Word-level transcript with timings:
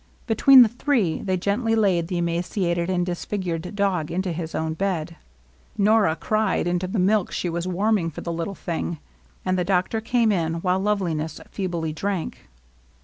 Between 0.25 0.63
the 0.63 0.67
three^ 0.69 1.23
they 1.23 1.37
gently 1.37 1.75
laid 1.75 2.07
the 2.07 2.17
emaciated 2.17 2.89
and 2.89 3.05
disfigured 3.05 3.75
dog 3.75 4.09
into 4.09 4.31
his 4.31 4.55
own 4.55 4.73
bed. 4.73 5.15
Nora 5.77 6.15
cried 6.15 6.65
into 6.65 6.87
the 6.87 6.97
milk 6.97 7.31
she 7.31 7.49
was 7.51 7.67
warming 7.67 8.09
for 8.09 8.21
the 8.21 8.33
Uttle 8.33 8.57
thing. 8.57 8.97
And 9.45 9.59
the 9.59 9.63
doctor 9.63 10.01
came 10.01 10.31
in 10.31 10.55
while 10.55 10.79
Loveliness 10.79 11.39
feebly 11.51 11.93
drank. 11.93 12.49